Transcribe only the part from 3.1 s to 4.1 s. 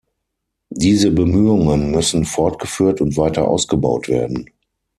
weiter ausgebaut